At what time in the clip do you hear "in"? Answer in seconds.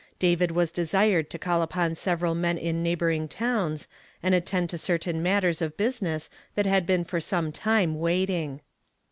2.57-2.83